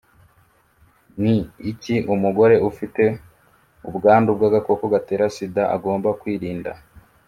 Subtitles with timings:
[1.21, 1.35] ni
[1.71, 3.03] iki umugore ufite
[3.89, 6.71] ubwandu bw agakoko gatera sida agomba kwirinda.